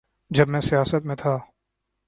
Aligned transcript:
جب 0.29 0.49
میں 0.49 0.61
سیاست 0.61 1.05
میں 1.05 1.15
تھا۔ 1.15 1.37